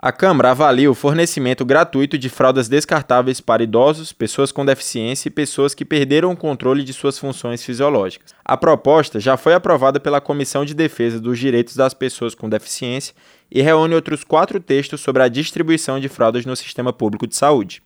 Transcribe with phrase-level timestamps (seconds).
[0.00, 5.32] A Câmara avalia o fornecimento gratuito de fraldas descartáveis para idosos, pessoas com deficiência e
[5.32, 8.32] pessoas que perderam o controle de suas funções fisiológicas.
[8.44, 13.12] A proposta já foi aprovada pela Comissão de Defesa dos Direitos das Pessoas com Deficiência
[13.50, 17.82] e reúne outros quatro textos sobre a distribuição de fraldas no sistema público de saúde.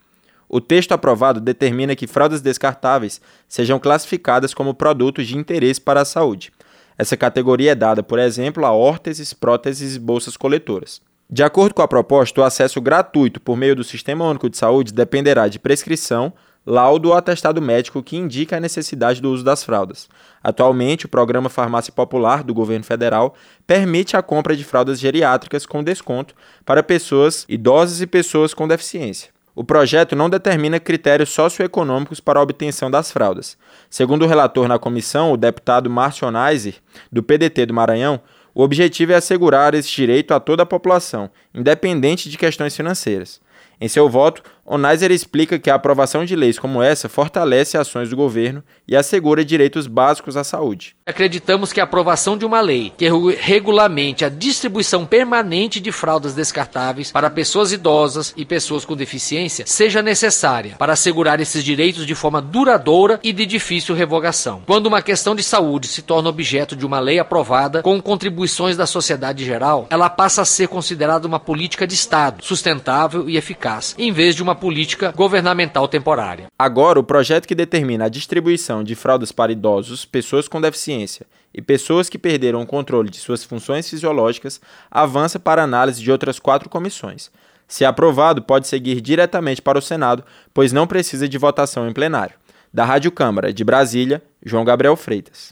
[0.50, 6.04] O texto aprovado determina que fraldas descartáveis sejam classificadas como produtos de interesse para a
[6.04, 6.52] saúde.
[6.98, 11.00] Essa categoria é dada, por exemplo, a órteses, próteses e bolsas coletoras.
[11.28, 14.92] De acordo com a proposta, o acesso gratuito por meio do Sistema Único de Saúde
[14.92, 16.32] dependerá de prescrição,
[16.64, 20.08] laudo ou atestado médico que indica a necessidade do uso das fraldas.
[20.42, 23.34] Atualmente, o programa Farmácia Popular do governo federal
[23.66, 29.30] permite a compra de fraldas geriátricas com desconto para pessoas idosas e pessoas com deficiência.
[29.54, 33.58] O projeto não determina critérios socioeconômicos para a obtenção das fraldas.
[33.90, 36.76] Segundo o relator na comissão, o deputado Márcio Onaiser,
[37.10, 38.18] do PDT do Maranhão,
[38.54, 43.40] o objetivo é assegurar esse direito a toda a população, independente de questões financeiras.
[43.80, 48.16] Em seu voto, Onaiser explica que a aprovação de leis como essa fortalece ações do
[48.16, 50.94] governo e assegura direitos básicos à saúde.
[51.04, 53.08] Acreditamos que a aprovação de uma lei que
[53.40, 60.00] regulamente a distribuição permanente de fraldas descartáveis para pessoas idosas e pessoas com deficiência seja
[60.00, 64.62] necessária para assegurar esses direitos de forma duradoura e de difícil revogação.
[64.64, 68.86] Quando uma questão de saúde se torna objeto de uma lei aprovada com contribuições da
[68.86, 74.12] sociedade geral, ela passa a ser considerada uma política de Estado sustentável e eficaz, em
[74.12, 76.46] vez de uma política governamental temporária.
[76.58, 81.60] Agora, o projeto que determina a distribuição de fraldas para idosos, pessoas com deficiência e
[81.60, 86.68] pessoas que perderam o controle de suas funções fisiológicas avança para análise de outras quatro
[86.70, 87.30] comissões.
[87.66, 90.22] Se aprovado, pode seguir diretamente para o Senado,
[90.54, 92.34] pois não precisa de votação em plenário.
[92.72, 95.50] Da Rádio Câmara de Brasília, João Gabriel Freitas.